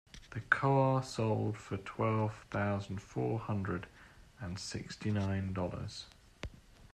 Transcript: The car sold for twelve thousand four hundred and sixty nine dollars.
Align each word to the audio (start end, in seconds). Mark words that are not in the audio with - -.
The 0.31 0.39
car 0.39 1.03
sold 1.03 1.57
for 1.59 1.77
twelve 1.77 2.43
thousand 2.49 3.03
four 3.03 3.37
hundred 3.37 3.85
and 4.39 4.57
sixty 4.57 5.11
nine 5.11 5.53
dollars. 5.53 6.07